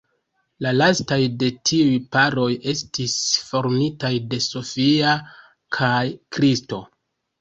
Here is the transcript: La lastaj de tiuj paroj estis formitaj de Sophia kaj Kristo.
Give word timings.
La 0.65 0.69
lastaj 0.77 1.17
de 1.41 1.49
tiuj 1.69 1.91
paroj 2.17 2.47
estis 2.73 3.19
formitaj 3.51 4.13
de 4.33 4.41
Sophia 4.49 5.13
kaj 5.79 6.03
Kristo. 6.39 6.85